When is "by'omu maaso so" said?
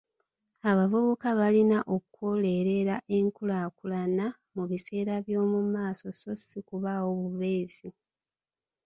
5.25-6.31